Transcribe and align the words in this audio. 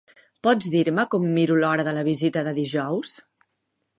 Pots 0.45 0.69
dir-me 0.75 1.05
com 1.15 1.27
miro 1.35 1.59
l'hora 1.59 1.85
de 1.89 1.95
la 1.99 2.03
visita 2.09 2.45
de 2.47 2.53
dijous? 2.63 3.15